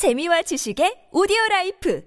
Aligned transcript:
재미와 0.00 0.40
지식의 0.40 1.08
오디오 1.12 1.36
라이프 1.50 2.00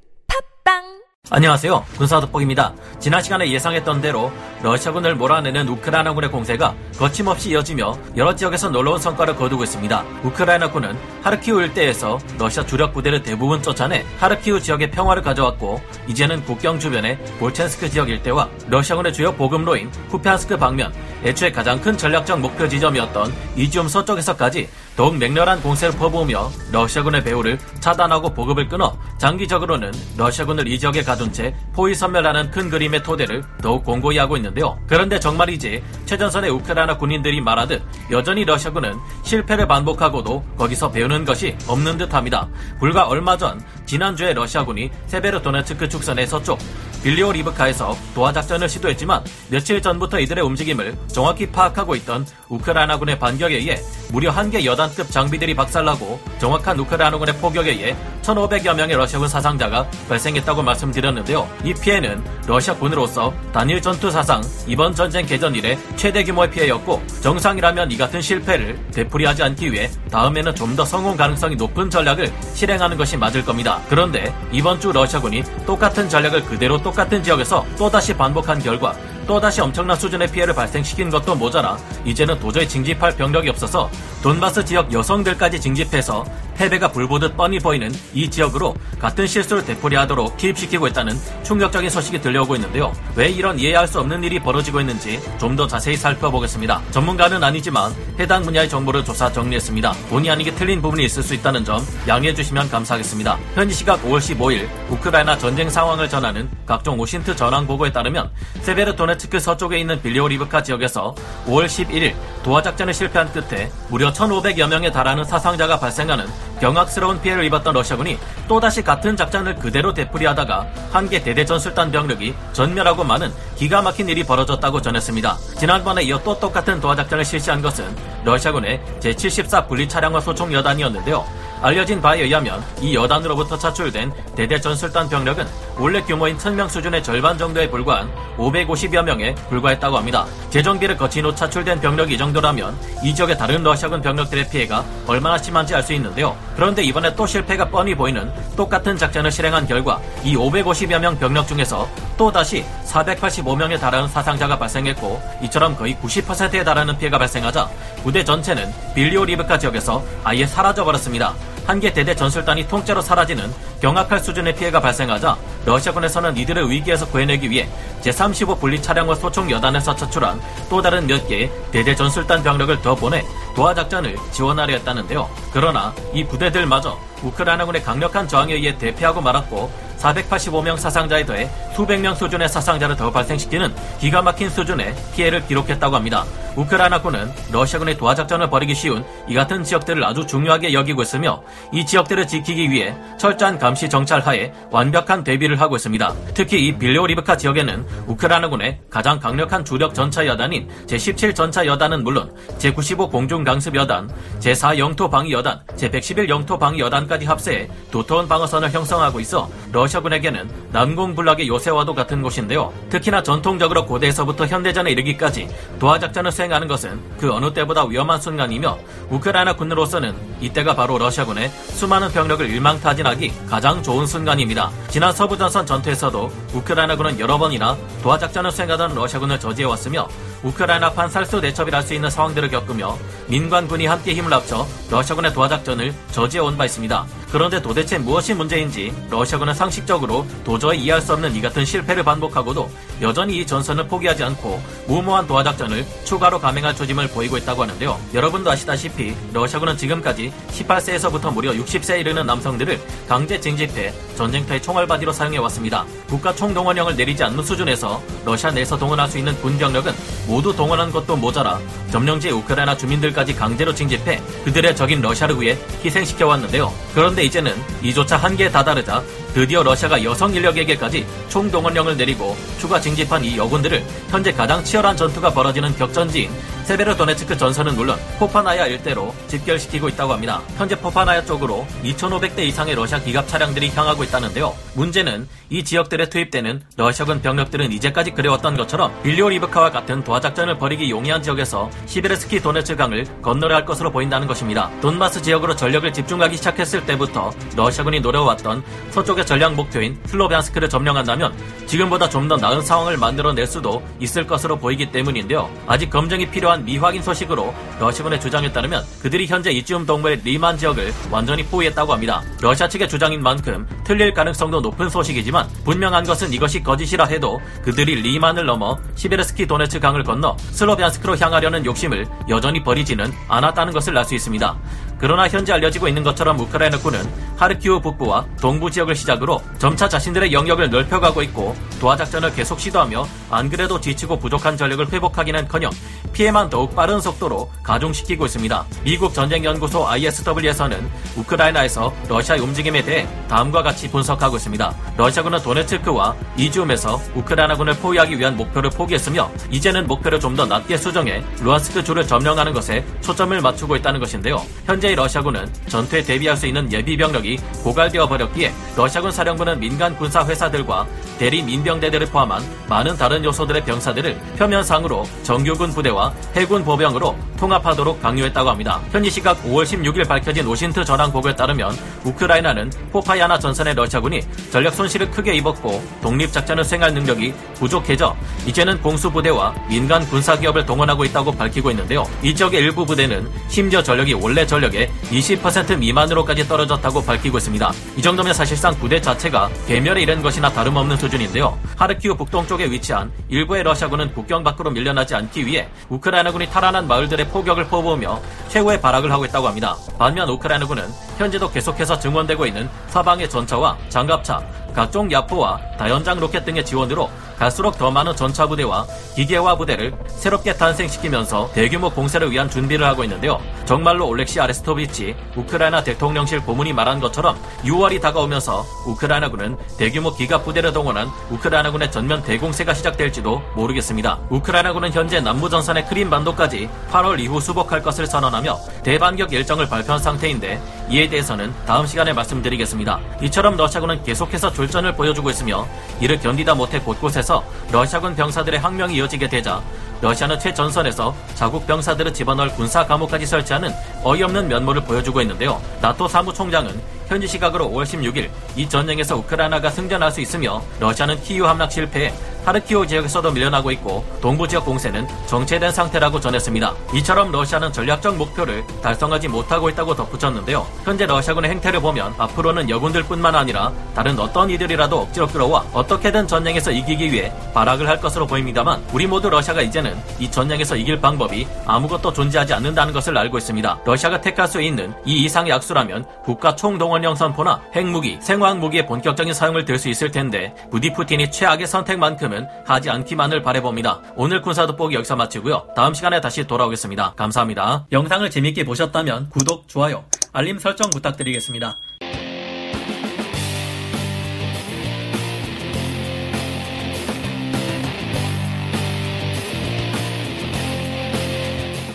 팝빵 0.66 1.04
안녕하세요. 1.30 1.86
군사돋보기입니다. 1.96 2.74
지난 3.00 3.22
시간에 3.22 3.52
예상했던 3.52 4.02
대로 4.02 4.32
러시아군을 4.64 5.14
몰아내는 5.14 5.68
우크라이나군의 5.68 6.32
공세가 6.32 6.76
거침없이 6.98 7.52
이어지며 7.52 7.96
여러 8.18 8.36
지역에서 8.36 8.72
놀라운 8.72 8.98
성과를 8.98 9.36
거두고 9.36 9.64
있습니다. 9.64 10.06
우크라이나군은 10.24 10.98
하르키우 11.22 11.62
일대에서 11.62 12.18
러시아 12.40 12.66
주력 12.66 12.94
부대를 12.94 13.22
대부분 13.22 13.62
쫓아내 13.62 14.04
하르키우 14.18 14.60
지역의 14.60 14.90
평화를 14.90 15.22
가져왔고 15.22 15.80
이제는 16.08 16.44
국경 16.46 16.80
주변의 16.80 17.24
볼첸스크 17.38 17.92
지역 17.92 18.10
일대와 18.10 18.50
러시아군의 18.70 19.14
주요 19.14 19.36
보급로인 19.36 19.92
쿠피안스크 20.10 20.58
방면 20.58 20.92
애초에 21.24 21.52
가장 21.52 21.80
큰 21.80 21.96
전략적 21.96 22.40
목표 22.40 22.68
지점이었던 22.68 23.32
이지움 23.56 23.88
서쪽에서까지 23.88 24.68
더욱 24.96 25.18
맹렬한 25.18 25.62
공세를 25.62 25.98
퍼부으며 25.98 26.52
러시아군의 26.72 27.24
배후를 27.24 27.58
차단하고 27.80 28.34
보급을 28.34 28.68
끊어 28.68 28.96
장기적으로는 29.18 29.92
러시아군을 30.18 30.68
이 30.68 30.78
지역에 30.78 31.02
가둔 31.04 31.34
채 31.34 31.56
포위 31.74 31.96
선멸하는 31.96 32.52
큰 32.52 32.70
그림의 32.70 33.02
토대를 33.04 33.44
더욱 33.62 33.84
공고히 33.84 34.18
하고 34.20 34.38
있는데요. 34.38 34.78
그런데 34.88 35.20
정말이지 35.20 35.84
최전선의 36.06 36.52
우크라이나 36.52 36.98
군인들이 36.98 37.42
말하듯 37.42 37.82
여전히 38.12 38.46
러시아군은 38.46 38.94
실패를 39.24 39.68
반복하고도 39.68 40.44
거기서 40.58 40.92
배우는 40.92 41.26
것이 41.26 41.58
없는 41.68 41.98
듯합니다. 41.98 42.48
불과 42.80 43.08
얼마 43.08 43.36
전 43.36 43.60
지난주에 43.86 44.34
러시아군이 44.34 44.92
세베르도네츠크 45.08 45.90
축선의 45.90 46.28
서쪽 46.28 46.60
빌리오 47.04 47.34
리브카에서 47.34 47.98
도하 48.16 48.32
작전을 48.32 48.70
시도했지만 48.70 49.24
며칠 49.50 49.82
전부터 49.82 50.20
이들의 50.22 50.42
움직임을 50.42 50.96
정확히 51.08 51.48
파악하고 51.48 51.96
있던 51.96 52.26
우크라이나군의 52.48 53.20
반격에 53.20 53.56
의해 53.56 53.82
무려 54.12 54.30
한 54.32 54.54
개 54.54 54.64
여단 54.66 54.83
급 54.92 55.10
장비들이 55.10 55.56
박살나고 55.56 56.20
정확한 56.40 56.80
우크라이나군의 56.80 57.38
포격에 57.38 57.72
의해 57.72 57.96
1,500여 58.24 58.74
명의 58.76 58.96
러시아군 58.96 59.28
사상자가 59.28 59.88
발생했다고 60.10 60.64
말씀드렸는데요. 60.64 61.48
이 61.64 61.74
피해는 61.74 62.24
러시아군으로서 62.48 63.34
단일 63.54 63.82
전투 63.82 64.10
사상 64.12 64.42
이번 64.68 64.94
전쟁 64.96 65.26
개전 65.26 65.56
이래 65.56 65.78
최대 65.96 66.24
규모의 66.24 66.50
피해였고 66.52 67.02
정상이라면 67.22 67.92
이 67.92 67.98
같은 67.98 68.22
실패를 68.22 68.80
되풀이하지 68.92 69.44
않기 69.44 69.72
위해 69.72 69.90
다음에는 70.12 70.54
좀 70.56 70.74
더 70.74 70.84
성공 70.84 71.16
가능성이 71.16 71.56
높은 71.56 71.88
전략을 71.88 72.32
실행하는 72.56 72.98
것이 72.98 73.16
맞을 73.16 73.46
겁니다. 73.46 73.80
그런데 73.90 74.34
이번 74.52 74.80
주 74.80 74.92
러시아군이 74.92 75.44
똑같은 75.68 76.10
전략을 76.10 76.44
그대로 76.46 76.82
똑같은 76.82 77.22
지역에서 77.22 77.64
또다시 77.78 78.12
반복한 78.18 78.58
결과 78.58 78.96
또다시 79.28 79.62
엄청난 79.62 79.98
수준의 79.98 80.32
피해를 80.32 80.54
발생시킨 80.54 81.10
것도 81.10 81.36
모자라 81.36 81.78
이제는 82.06 82.40
도저히 82.40 82.68
징집할 82.68 83.16
병력이 83.16 83.50
없어서 83.50 83.90
돈바스 84.22 84.66
지역 84.66 84.92
여성들까지 84.94 85.60
징집해서 85.60 86.26
패배가 86.56 86.92
불보듯 86.92 87.36
뻔히 87.36 87.60
보이는 87.60 87.92
이 88.14 88.30
지역으로 88.30 88.76
같은 89.00 89.26
실수를 89.26 89.66
되풀이하도록 89.66 90.38
투입시키고 90.38 90.88
있다는 90.88 91.18
충격적인 91.44 91.90
소식이 91.90 92.22
들려오고 92.22 92.56
있는데요. 92.56 92.94
왜 93.16 93.30
이런 93.30 93.58
이해할 93.60 93.88
수 93.88 94.00
없는 94.00 94.24
일이 94.24 94.40
벌어지고 94.40 94.80
있는지 94.80 95.20
좀 95.40 95.54
더 95.54 95.68
자세히 95.68 95.96
살펴보겠습니다. 95.96 96.82
전문가는 96.90 97.44
아니지만 97.44 97.94
해당 98.20 98.42
분야의 98.42 98.68
정보를 98.70 99.06
조사 99.06 99.32
정리했습니다. 99.32 99.94
본의 100.10 100.32
아니게 100.32 100.56
틀린 100.56 100.82
부분이 100.82 101.06
있을 101.06 101.22
수 101.22 101.36
있다는 101.36 101.64
점 101.64 101.86
양해해 102.08 102.34
주시면 102.34 102.72
감사하겠습니다. 102.72 103.38
현지 103.54 103.76
시각 103.76 104.02
5월 104.04 104.18
15일 104.18 104.68
우크라이나 104.90 105.38
전쟁 105.38 105.70
상황을 105.70 106.10
전하는 106.10 106.50
각종 106.66 107.00
오신트 107.00 107.36
전황 107.36 107.68
보고에 107.68 107.92
따르면 107.92 108.32
세베르 108.62 108.96
도네츠크 109.14 109.40
서쪽에 109.40 109.78
있는 109.80 110.02
빌리오 110.02 110.28
리브카 110.28 110.64
지역에서 110.64 111.16
5월 111.48 111.66
11일 111.66 112.16
도하 112.44 112.62
작전을 112.62 112.94
실패한 112.94 113.32
끝에 113.32 113.72
무려 113.90 114.12
1,500여 114.12 114.68
명에 114.68 114.92
달하는 114.92 115.24
사상자가 115.24 115.80
발생하는 115.80 116.26
경악스러운 116.60 117.22
피해를 117.22 117.44
입었던 117.46 117.74
러시아군이 117.74 118.18
또다시 118.48 118.82
같은 118.82 119.16
작전을 119.16 119.56
그대로 119.56 119.94
되풀이하다가 119.94 120.68
한개 120.92 121.22
대대 121.22 121.46
전술단 121.46 121.92
병력이 121.92 122.34
전멸하고 122.54 123.04
많은 123.04 123.32
기가 123.56 123.82
막힌 123.82 124.10
일이 124.10 124.24
벌어졌다고 124.24 124.82
전했습니다. 124.82 125.38
지난번에 125.60 126.04
이어 126.04 126.22
또 126.24 126.40
똑같은 126.40 126.80
도하 126.80 126.96
작전을 126.96 127.24
실시한 127.26 127.62
것은 127.62 127.86
러시아군의 128.24 128.82
제74 129.00 129.68
분리 129.68 129.88
차량화 129.88 130.22
소총 130.22 130.54
여단이었는데요. 130.54 131.26
알려진 131.62 132.02
바에 132.02 132.22
의하면 132.22 132.62
이 132.82 132.94
여단으로부터 132.94 133.58
차출된 133.58 134.12
대대 134.36 134.60
전술단 134.60 135.08
병력은 135.08 135.46
원래 135.78 136.02
규모인 136.02 136.38
1000명 136.38 136.70
수준의 136.70 137.04
절반 137.04 137.38
정도에 137.38 137.70
불과한 137.70 138.10
550여 138.38 139.04
명에 139.04 139.36
불과했다고 139.50 139.98
합니다. 139.98 140.26
재정비를 140.50 140.98
거친 140.98 141.26
후 141.26 141.34
차출된 141.34 141.82
병력이 141.82 142.14
이 142.14 142.18
정도라면 142.18 142.78
이 143.04 143.14
지역의 143.14 143.38
다른 143.38 143.64
러시아군 143.64 144.02
병력들의 144.02 144.50
피해가 144.50 144.84
얼마나 145.08 145.38
심한지 145.38 145.74
알 145.74 145.84
수 145.84 145.94
있는데요. 145.94 146.38
그런데 146.56 146.82
이번에 146.84 147.14
또 147.16 147.28
실패가 147.28 147.68
뻔히 147.68 147.94
보이는 147.94 148.32
똑같은 148.56 148.96
작전을 148.98 149.32
실행한 149.32 149.68
결과 149.68 150.00
이 150.24 150.36
550여 150.36 151.00
명 151.00 151.18
병력 151.18 151.46
중에서 151.48 151.90
또다시 152.18 152.64
485명에 152.86 153.80
달하는 153.80 154.08
사상자가 154.08 154.58
발생했고 154.58 155.22
이처럼 155.42 155.76
거의 155.76 155.96
90%에 155.96 156.64
달하는 156.64 156.98
피해가 156.98 157.18
발생하자 157.18 157.68
부대 158.04 158.24
전체는 158.24 158.72
빌리오 158.96 159.26
리브카 159.26 159.58
지역에서 159.60 160.04
아예 160.24 160.46
사라져버렸습니다. 160.46 161.34
한개 161.66 161.92
대대 161.94 162.14
전술단이 162.14 162.68
통째로 162.68 163.02
사라지는 163.02 163.52
경악할 163.84 164.22
수준의 164.22 164.56
피해가 164.56 164.80
발생하자 164.80 165.38
러시아군에서는 165.66 166.38
이들을 166.38 166.72
위기에서 166.72 167.06
구해내기 167.06 167.50
위해 167.50 167.68
제35 168.00 168.58
분리 168.58 168.82
차량과 168.82 169.16
소총 169.16 169.52
여단에서 169.52 169.94
차출한 169.94 170.40
또 170.70 170.82
다른 170.82 171.06
몇 171.06 171.28
개의 171.28 171.52
대대 171.70 171.94
전술단 171.94 172.44
병력을 172.44 172.82
더 172.82 172.96
보내 172.96 173.26
도하 173.54 173.74
작전을 173.74 174.16
지원하려 174.32 174.76
했다는데요. 174.76 175.30
그러나 175.52 175.94
이 176.14 176.24
부대들마저 176.24 176.98
우크라이나군의 177.24 177.84
강력한 177.84 178.26
저항에 178.26 178.54
의해 178.54 178.78
대피하고 178.78 179.20
말았고 179.20 179.70
485명 180.04 180.78
사상자에 180.78 181.26
더해 181.26 181.50
수백 181.74 182.02
명 182.02 182.14
수준의 182.14 182.50
사상자를 182.50 182.96
더 182.98 183.10
발생시키는 183.10 183.74
기가 184.00 184.22
막힌 184.22 184.50
수준의 184.50 184.94
피해를 185.16 185.46
기록했다고 185.48 185.96
합니다. 185.96 186.26
우크라이나군은 186.56 187.32
러시아군의 187.52 187.98
도하 187.98 188.14
작전을 188.14 188.50
벌이기 188.50 188.76
쉬운 188.76 189.04
이 189.28 189.34
같은 189.34 189.64
지역들을 189.64 190.04
아주 190.04 190.28
중요하게 190.28 190.74
여기고 190.74 191.02
있으며 191.02 191.42
이 191.72 191.86
지역들을 191.86 192.28
지키기 192.28 192.70
위해 192.70 192.96
철저한 193.18 193.58
감시 193.58 193.90
정찰 193.90 194.20
하에 194.20 194.54
완벽한 194.70 195.24
대비를 195.24 195.60
하고 195.60 195.76
있습니다. 195.76 196.14
특히 196.34 196.68
이 196.68 196.78
빌레오리브카 196.78 197.38
지역에는 197.38 197.86
우크라이나군의 198.08 198.82
가장 198.90 199.20
강력한 199.20 199.66
주력 199.66 199.94
전차 199.96 200.26
여단인 200.28 200.70
제17 200.86 201.34
전차 201.34 201.66
여단은 201.66 202.04
물론 202.04 202.32
제95 202.60 203.10
공중 203.10 203.44
강습 203.44 203.76
여단, 203.76 204.10
제4 204.40 204.78
영토 204.78 205.10
방위 205.10 205.32
여단, 205.34 205.62
제111 205.76 206.30
영토 206.30 206.60
방위 206.60 206.80
여단까지 206.80 207.26
합세해 207.26 207.68
두터운 207.90 208.28
방어선을 208.28 208.72
형성하고 208.72 209.20
있어 209.20 209.50
러시아 209.72 209.93
군에게는 210.02 210.50
난공불락의 210.72 211.48
요새와도 211.48 211.94
같은 211.94 212.22
곳인데요. 212.22 212.74
특히나 212.90 213.24
전통적으로 213.24 213.86
고대에서부터 213.86 214.46
현대전에 214.46 214.92
이르기까지 214.92 215.48
도하 215.80 216.00
작전을 216.00 216.32
수행하는 216.32 216.68
것은 216.68 217.00
그 217.20 217.32
어느 217.32 217.54
때보다 217.54 217.86
위험한 217.86 218.20
순간이며 218.20 218.78
우크라이나 219.10 219.56
군으로서는 219.56 220.16
이때가 220.42 220.76
바로 220.76 220.98
러시아군의 220.98 221.50
수많은 221.50 222.12
병력을 222.12 222.48
일망타진하기 222.50 223.34
가장 223.50 223.82
좋은 223.82 224.06
순간입니다. 224.06 224.72
지난 224.90 225.12
서부전선 225.12 225.66
전투에서도 225.66 226.32
우크라이나군은 226.54 227.20
여러 227.20 227.38
번이나 227.38 227.78
도하 228.02 228.18
작전을 228.18 228.52
수행하던 228.52 228.96
러시아군을 228.96 229.40
저지해왔으며 229.40 230.08
우크라이나판 230.44 231.10
살수 231.10 231.42
대첩이랄 231.42 231.84
수 231.84 231.94
있는 231.94 232.10
상황들을 232.10 232.50
겪으며 232.50 232.98
민관군이 233.28 233.86
함께 233.86 234.14
힘을 234.14 234.34
합쳐 234.34 234.68
러시아군의 234.92 235.34
도하 235.34 235.48
작전을 235.48 235.94
저지해온 236.12 236.58
바 236.58 236.66
있습니다. 236.66 237.23
그런데 237.34 237.60
도대체 237.60 237.98
무엇이 237.98 238.36
문제인지 238.36 238.94
러시아군은 239.10 239.56
상식적으로 239.56 240.24
도저히 240.44 240.84
이해할 240.84 241.02
수 241.02 241.14
없는 241.14 241.36
이 241.36 241.42
같은 241.42 241.66
실패를 241.66 242.04
반복하고도 242.04 242.70
여전히 243.02 243.38
이 243.40 243.46
전선을 243.46 243.88
포기하지 243.88 244.24
않고 244.24 244.62
무모한 244.88 245.28
도하 245.28 245.44
작전을 245.44 245.86
추가로 246.04 246.40
감행할 246.40 246.76
조짐을 246.76 247.10
보이고 247.10 247.38
있다고 247.38 247.64
하는데요. 247.64 248.00
여러분도 248.14 248.52
아시다시피 248.52 249.16
러시아군은 249.34 249.78
지금까지 249.78 250.32
18세에서부터 250.52 251.34
무려 251.34 251.52
60세에 251.52 252.00
이르는 252.00 252.26
남성들을 252.26 252.80
강제 253.08 253.40
징집해 253.40 253.94
전쟁터의 254.16 254.62
총알바디로 254.62 255.12
사용해왔습니다. 255.12 255.86
국가 256.08 256.34
총동원령을 256.34 256.96
내리지 256.96 257.24
않는 257.24 257.44
수준에서 257.44 258.02
러시아 258.26 258.52
내에서 258.52 258.78
동원할 258.78 259.10
수 259.10 259.18
있는 259.18 259.36
군병력은 259.42 259.94
모두 260.28 260.56
동원한 260.56 260.92
것도 260.92 261.16
모자라 261.16 261.60
점령지 261.92 262.30
우크라이나 262.32 262.78
주민들까지 262.78 263.36
강제로 263.36 263.74
징집해 263.74 264.22
그들의 264.46 264.76
적인 264.76 265.02
러시아를 265.02 265.40
위해 265.42 265.58
희생시켜 265.84 266.28
왔는데요. 266.28 266.74
그런데 266.94 267.24
이제는 267.24 267.56
이조차 267.82 268.18
한계에 268.18 268.50
다다르자 268.50 269.04
드디어 269.34 269.64
러시아가 269.64 270.04
여성 270.04 270.34
인력에게까지 270.34 271.06
총동원령을 271.30 271.98
내리고 271.98 272.38
추가 272.60 272.80
징집한 272.80 273.24
이 273.26 273.36
여군들을 273.36 273.84
현재 274.10 274.32
가장 274.32 274.64
치열한 274.64 274.96
전투가 274.96 275.32
벌어지는 275.32 275.76
격전지인 275.76 276.30
세베르 276.64 276.96
도네츠크 276.96 277.38
전선은 277.38 277.76
물론 277.76 277.98
포파나야 278.20 278.68
일대로 278.68 279.14
집결시키고 279.28 279.90
있다고 279.90 280.14
합니다. 280.14 280.42
현재 280.58 280.76
포파나야 280.80 281.24
쪽으로 281.26 281.68
2,500대 281.84 282.40
이상의 282.40 282.76
러시아 282.76 283.00
기갑 283.00 283.28
차량들이 283.28 283.70
향하고 283.70 284.04
있다는데요. 284.04 284.54
문제는 284.74 285.28
이 285.50 285.64
지역들에 285.64 286.10
투입되는 286.10 286.64
러시아군 286.78 287.22
병력들은 287.22 287.72
이제까지 287.74 288.12
그래왔던 288.12 288.58
것처럼 288.58 288.92
빌리오 289.04 289.30
리브카와 289.30 289.72
같은 289.72 290.04
도하작전을 290.04 290.58
벌이기 290.58 290.90
용이한 290.90 291.22
지역에서 291.22 291.70
시베르스키 291.86 292.42
도네츠 292.42 292.76
강을 292.78 293.06
건너려 293.22 293.56
할 293.56 293.66
것으로 293.66 293.92
보인다는 293.92 294.26
것입니다. 294.28 294.72
돈바스 294.82 295.22
지역으로 295.22 295.56
전력을 295.56 295.92
집중하기 295.94 296.38
시작했을 296.38 296.86
때부터 296.86 297.32
러시아군이 297.56 298.00
노려왔던 298.00 298.64
서쪽의 298.92 299.26
전략 299.26 299.54
목표인 299.54 300.00
슬로비안스크를 300.06 300.70
점령한다면 300.70 301.34
지금보다 301.68 302.10
좀 302.10 302.24
더 302.24 302.38
나은 302.38 302.62
상황을 302.62 302.96
만들어낼 302.96 303.46
수도 303.46 303.84
있을 304.00 304.26
것으로 304.26 304.58
보이기 304.58 304.92
때문인데요. 304.94 305.50
아직 305.68 305.90
검증이 305.90 306.28
필요한 306.32 306.53
미확인 306.62 307.02
소식으로 307.02 307.54
러시아군의 307.80 308.22
주장에 308.22 308.52
따르면 308.52 308.84
그들이 309.02 309.26
현재 309.26 309.52
이쯤 309.52 309.86
동부의 309.86 310.22
리만 310.24 310.58
지역을 310.58 310.94
완전히 311.12 311.44
포위했다고 311.44 311.92
합니다. 311.92 312.22
러시아 312.42 312.68
측의 312.70 312.88
주장인 312.88 313.22
만큼 313.22 313.68
틀릴 313.84 314.14
가능성도 314.14 314.62
높은 314.62 314.90
소식이지만 314.90 315.48
분명한 315.66 316.04
것은 316.04 316.32
이것이 316.32 316.62
거짓이라 316.62 317.06
해도 317.06 317.42
그들이 317.64 317.96
리만을 317.96 318.46
넘어 318.46 318.78
시베르스키 318.96 319.48
도네츠 319.48 319.80
강을 319.80 320.04
건너 320.04 320.38
슬로비안스크로 320.52 321.18
향하려는 321.18 321.66
욕심을 321.66 322.06
여전히 322.30 322.64
버리지는 322.64 323.12
않았다는 323.28 323.74
것을 323.74 323.98
알 323.98 324.04
수 324.04 324.16
있습니다. 324.16 324.56
그러나 325.04 325.28
현재 325.28 325.52
알려지고 325.52 325.90
있는 325.90 326.02
것처럼 326.02 326.40
우크라이나군은 326.40 327.02
하르키우 327.36 327.82
북부와 327.82 328.26
동부 328.40 328.72
지역을 328.72 328.96
시작으로 328.96 329.42
점차 329.58 329.90
자신들의 329.90 330.32
영역을 330.32 330.70
넓혀가고 330.70 331.22
있고 331.24 331.54
도하작전을 331.82 332.34
계속 332.34 332.58
시도하며 332.58 333.06
안 333.30 333.50
그래도 333.50 333.82
지치고 333.82 334.18
부족한 334.18 334.56
전력을 334.56 334.94
회복하기는커녕 334.94 335.72
피해만 336.14 336.50
더욱 336.50 336.74
빠른 336.74 337.02
속도로 337.02 337.52
가중시키고 337.64 338.28
있습니다. 338.28 338.66
미국 338.86 339.14
전쟁연구소 339.14 339.86
ISW에서는 339.86 340.90
우크라이나에서 341.18 341.94
러시아의 342.08 342.40
움직임에 342.42 342.82
대해 342.84 343.06
다음과 343.28 343.62
같이 343.62 343.92
분석하고 343.92 344.38
있습니다. 344.38 344.74
러시아군은 344.96 345.40
도네츠크와 345.42 346.16
이지움에서 346.38 347.02
우크라이나군을 347.16 347.74
포위하기 347.74 348.18
위한 348.18 348.38
목표를 348.38 348.70
포기했으며 348.70 349.30
이제는 349.52 349.86
목표를 349.88 350.20
좀 350.20 350.34
더 350.34 350.48
낮게 350.48 350.78
수정해 350.78 351.24
루안스크 351.42 351.84
주를 351.84 352.08
점령하는 352.08 352.54
것에 352.54 352.84
초점을 353.02 353.40
맞추고 353.40 353.76
있다는 353.76 354.00
것인데요. 354.00 354.42
현재 354.66 354.93
의 354.94 354.96
러시아군은 354.96 355.52
전투에 355.68 356.04
대비할 356.04 356.38
수 356.38 356.46
있는 356.46 356.72
예비 356.72 356.96
병력이 356.96 357.38
고갈되어 357.64 358.08
버렸기에 358.08 358.54
러시아군 358.78 359.12
사령부는 359.12 359.60
민간 359.60 359.98
군사 359.98 360.24
회사들과 360.26 360.88
대리 361.18 361.42
민병대들을 361.42 362.08
포함한 362.08 362.44
많은 362.70 362.96
다른 362.96 363.24
요소들의 363.24 363.66
병사들을 363.66 364.16
표면상으로 364.38 365.06
정규군 365.24 365.72
부대와 365.72 366.14
해군 366.36 366.64
보병으로 366.64 367.16
통합하도록 367.44 368.02
강요했다고 368.02 368.50
합니다. 368.50 368.80
현지 368.92 369.10
시각 369.10 369.44
5월 369.44 369.66
16일 369.66 370.08
밝혀진 370.08 370.48
오신트 370.48 370.86
전황복에 370.86 371.36
따르면 371.36 371.76
우크라이나는 372.06 372.72
포파야나 372.94 373.38
전선의 373.38 373.76
러시아군이 373.76 374.22
전력 374.50 374.74
손실을 374.74 375.12
크게 375.12 375.34
입었고 375.36 375.84
독립작전을 376.02 376.64
수행할 376.64 376.94
능력이 376.94 377.34
부족해져 377.56 378.16
이제는 378.46 378.82
공수부대와 378.82 379.56
민간 379.68 380.06
군사기업을 380.08 380.66
동원하고 380.66 381.04
있다고 381.04 381.34
밝히고 381.34 381.72
있는데요. 381.72 382.06
이 382.22 382.34
지역의 382.34 382.62
일부 382.62 382.86
부대는 382.86 383.30
심지어 383.50 383.84
전력이 383.84 384.14
원래 384.14 384.48
전력의 384.48 384.90
20% 385.14 385.78
미만으로까지 385.78 386.48
떨어졌다고 386.48 387.04
밝히고 387.04 387.38
있습니다. 387.38 387.72
이 387.98 388.02
정도면 388.02 388.34
사실상 388.34 388.74
부대 388.76 389.00
자체가 389.00 389.50
괴멸에 389.68 390.02
이른 390.02 390.22
것이나 390.22 390.52
다름없는 390.52 390.98
수준인데요. 390.98 391.58
하르키우 391.78 392.16
북동쪽에 392.16 392.66
위치한 392.66 393.12
일부의 393.30 393.64
러시아군은 393.64 394.14
국경 394.14 394.44
밖으로 394.44 394.72
밀려나지 394.72 395.14
않기 395.16 395.46
위해 395.46 395.68
우크라이나군이 395.90 396.48
탈환한 396.48 396.88
마을들의 396.88 397.28
포격을 397.30 397.68
퍼부으며 397.68 398.20
최후의 398.50 398.82
발악을 398.82 399.12
하고 399.12 399.26
있다고 399.26 399.48
합니다. 399.48 399.76
반면 400.00 400.30
우크라이나군은 400.30 400.90
현재도 401.18 401.52
계속해서 401.52 402.00
증원되고 402.00 402.46
있는 402.46 402.70
사방의 402.88 403.30
전차와 403.30 403.78
장갑차, 403.90 404.42
각종 404.74 405.12
야포와 405.12 405.60
다연장 405.78 406.20
로켓 406.20 406.46
등의 406.46 406.66
지원으로 406.66 407.10
갈수록 407.38 407.78
더 407.78 407.92
많은 407.92 408.16
전차 408.16 408.48
부대와 408.48 408.86
기계화 409.16 409.56
부대를 409.58 409.94
새롭게 410.08 410.54
탄생시키면서 410.54 411.52
대규모 411.54 411.90
공세를 411.90 412.32
위한 412.32 412.50
준비를 412.50 412.86
하고 412.86 413.04
있는데요. 413.04 413.40
정말로 413.66 414.08
올렉시 414.08 414.40
아레스토비치 414.40 415.16
우크라이나 415.36 415.84
대통령실 415.84 416.42
고문이 416.42 416.74
말한 416.74 417.00
것처럼 417.00 417.38
6월이 417.64 418.02
다가오면서 418.02 418.66
우크라이나군은 418.88 419.58
대규모 419.78 420.14
기갑 420.14 420.46
부대를 420.46 420.74
동원한 420.74 421.10
우크라이나군의 421.32 421.92
전면 421.92 422.24
대공세가 422.24 422.74
시작될지도 422.74 423.42
모르겠습니다. 423.56 424.20
우크라이나군은 424.30 424.92
현재 424.92 425.20
남부 425.20 425.50
전선의 425.50 425.88
크림 425.88 426.10
반도까지 426.10 426.70
8월 426.92 427.20
이후 427.20 427.40
수복할 427.40 427.82
것을 427.82 428.06
선언하며 428.08 428.58
대반격 428.84 429.34
일정을 429.34 429.68
발표한 429.68 430.02
상태인데 430.02 430.62
이에 430.90 431.10
대해서는 431.10 431.54
다음 431.66 431.86
시간에 431.86 432.14
말씀드리겠습니다. 432.14 433.00
이처럼 433.24 433.58
러시아군은 433.58 434.04
계속해서 434.04 434.52
졸전을 434.64 434.94
보여주고 434.96 435.30
있으며 435.30 435.68
이를 436.00 436.18
견디다 436.18 436.56
못해 436.56 436.80
곳곳에서 436.80 437.44
러시아군 437.72 438.16
병사들의 438.16 438.60
항명이 438.60 438.96
이어지게 438.96 439.28
되자 439.28 439.62
러시아는 440.02 440.40
최전선에서 440.40 441.14
자국 441.36 441.68
병사들을 441.68 442.14
집어넣을 442.14 442.50
군사 442.50 442.86
감옥까지 442.86 443.26
설치하는 443.26 443.72
어이없는 444.04 444.48
면모를 444.48 444.84
보여주고 444.84 445.22
있는데요. 445.22 445.62
나토 445.82 446.08
사무총장은 446.08 446.82
현지 447.08 447.28
시각으로 447.28 447.70
5월 447.70 447.84
16일 447.84 448.30
이 448.56 448.68
전쟁에서 448.68 449.18
우크라이나가 449.18 449.70
승전할 449.70 450.12
수 450.12 450.22
있으며 450.22 450.62
러시아는 450.80 451.22
키유 451.22 451.46
함락 451.46 451.72
실패에 451.72 452.14
하르키오 452.46 452.86
지역에서도 452.86 453.32
밀려나고 453.32 453.72
있고 453.72 454.06
동부 454.22 454.48
지역 454.48 454.66
공세는 454.66 455.08
정체된 455.28 455.72
상태라고 455.72 456.20
전했습니다. 456.20 456.74
이처럼 456.96 457.32
러시아는 457.32 457.72
전략적 457.72 458.18
목표를 458.18 458.64
달성하지 458.82 459.28
못하고 459.30 459.70
있다고 459.70 459.96
덧붙였는데요. 459.96 460.66
현재 460.84 461.06
러시아군의 461.06 461.52
행태를 461.52 461.80
보면 461.80 462.14
앞으로는 462.18 462.70
여군들뿐만 462.70 463.36
아니라 463.36 463.72
다른 463.96 464.20
어떤 464.20 464.50
이들이라도 464.50 465.00
억지로 465.00 465.28
끌어와 465.28 465.64
어떻게든 465.74 466.28
전쟁에서 466.28 466.72
이기기 466.72 467.12
위해 467.12 467.32
발악을 467.54 467.88
할 467.88 468.00
것으로 468.00 468.28
보입니다만 468.28 468.84
우리 468.92 469.08
모두 469.08 469.30
러시아가 469.30 469.62
이제는 469.62 469.96
이 470.20 470.30
전쟁에서 470.30 470.76
이길 470.76 471.00
방법이 471.00 471.48
아무것도 471.66 472.12
존재하지 472.14 472.54
않는다는 472.54 472.94
것을 472.94 473.18
알고 473.18 473.38
있습니다. 473.38 473.80
러시아가 473.86 474.20
택할 474.20 474.48
수 474.48 474.62
있는 474.62 474.94
이 475.06 475.24
이상의 475.24 475.54
악수라면 475.54 476.06
국가 476.24 476.56
총동원령 476.56 477.16
선포나 477.16 477.62
핵무기, 477.76 478.18
생화학 478.22 478.60
무기의 478.60 478.86
본격적인 478.86 479.34
사용을 479.34 479.66
들 479.66 479.74
수 479.74 479.90
있을 479.90 480.12
텐데 480.12 480.54
부디 480.70 480.94
푸틴이 480.94 481.32
최악의 481.32 481.66
선택만큼 481.66 482.33
는 482.34 482.48
하지 482.66 482.90
않기만을 482.90 483.44
바래봅니다. 483.44 484.02
오늘 484.16 484.42
군사 484.42 484.66
돋보기 484.66 484.96
여기서 484.96 485.16
마치고요. 485.16 485.68
다음 485.76 485.94
시간에 485.94 486.20
다시 486.20 486.48
돌아오겠습니다. 486.48 487.14
감사합니다. 487.16 487.86
영상을 487.92 488.28
재밌게 488.30 488.66
보셨다면 488.66 489.30
구독, 489.30 489.68
좋아요, 489.68 490.04
알림 490.32 490.58
설정 490.58 490.90
부탁드리겠습니다. 490.90 491.78